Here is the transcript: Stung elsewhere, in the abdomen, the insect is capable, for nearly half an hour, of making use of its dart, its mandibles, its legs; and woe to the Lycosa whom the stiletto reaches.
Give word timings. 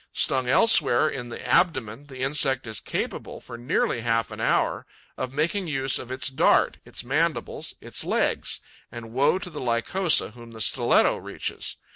Stung 0.13 0.49
elsewhere, 0.49 1.07
in 1.07 1.29
the 1.29 1.45
abdomen, 1.47 2.07
the 2.07 2.21
insect 2.21 2.65
is 2.65 2.79
capable, 2.81 3.39
for 3.39 3.55
nearly 3.55 4.01
half 4.01 4.31
an 4.31 4.41
hour, 4.41 4.83
of 5.15 5.31
making 5.31 5.67
use 5.67 5.99
of 5.99 6.09
its 6.09 6.27
dart, 6.29 6.77
its 6.85 7.03
mandibles, 7.03 7.75
its 7.81 8.03
legs; 8.03 8.61
and 8.91 9.11
woe 9.13 9.37
to 9.37 9.51
the 9.51 9.61
Lycosa 9.61 10.31
whom 10.31 10.53
the 10.53 10.59
stiletto 10.61 11.17
reaches. 11.17 11.75